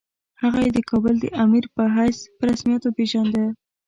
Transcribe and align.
هغه 0.41 0.59
یې 0.65 0.71
د 0.75 0.79
کابل 0.89 1.15
د 1.19 1.25
امیر 1.43 1.65
په 1.75 1.83
حیث 1.95 2.17
په 2.37 2.41
رسمیت 2.49 2.81
وپېژانده. 2.83 3.45